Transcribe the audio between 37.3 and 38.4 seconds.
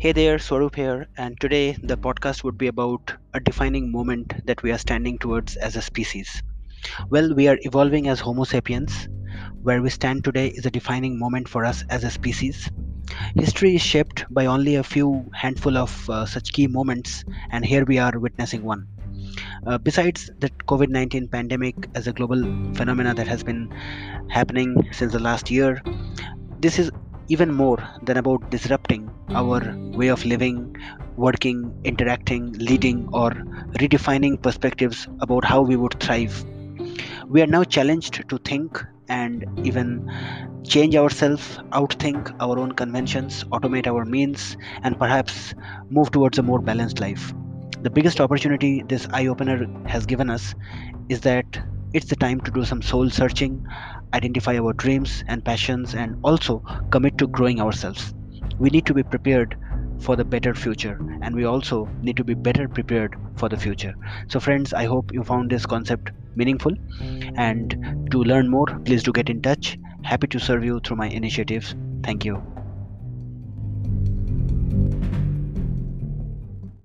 are now challenged to